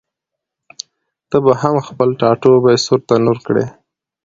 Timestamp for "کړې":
3.47-3.65